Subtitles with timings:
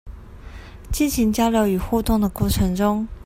[0.91, 3.07] 進行交流與互動的過程中